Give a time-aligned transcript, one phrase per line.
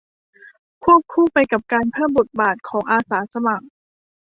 [0.83, 3.65] ควบคู่ไปกับการเพิ่มบทบาทของอาสาสมัคร